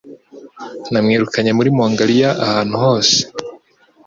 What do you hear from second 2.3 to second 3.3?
ahantu hose.